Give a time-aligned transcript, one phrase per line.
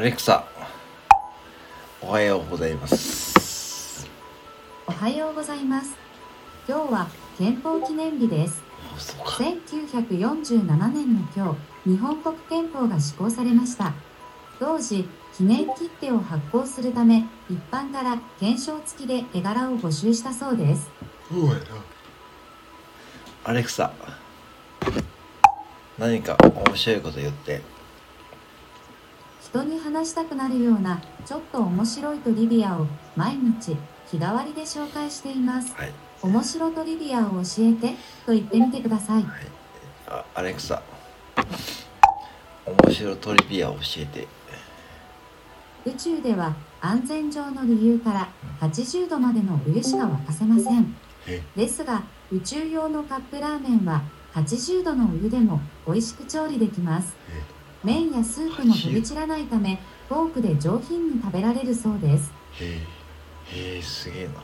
[0.00, 0.44] レクサ
[2.00, 4.08] おはようございます
[4.86, 5.96] おはようございます。
[6.68, 7.08] 今日は
[7.38, 8.62] 憲法記念日です。
[8.94, 13.94] あそうか1947年の今日、日本国憲法が施行されました。
[14.58, 20.90] 当時、記念切手を発行するため、一般から懸賞付きで絵柄を募集したそうです。
[21.30, 21.60] そうやな
[23.44, 23.92] アレクサ
[25.98, 27.62] 何か面白いこと言って
[29.54, 33.76] 人に話したくなるようなちょっと面白いトリビアを毎日
[34.10, 35.72] 日替わりで紹介しています。
[35.76, 35.92] はい。
[36.22, 37.94] 面白トリビアを教えて
[38.26, 39.22] と言ってみてください。
[39.22, 39.46] はい。
[40.08, 40.82] あアレクサ。
[42.66, 44.26] 面白トリビアを教えて。
[45.86, 48.28] 宇宙では安全上の理由から
[48.60, 50.96] 80度までのお湯しか沸かせません。
[51.28, 51.40] え？
[51.54, 52.02] ですが
[52.32, 54.02] 宇宙用のカップラーメンは
[54.32, 57.14] 80度のお湯でも美味しく調理できます
[57.84, 62.32] 麺やスープも飛び散らないためフォークで上品に食べられるそうです。
[62.60, 62.80] へ
[63.52, 64.42] えへえすげえな